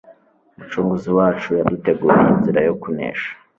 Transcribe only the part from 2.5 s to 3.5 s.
yo kunesha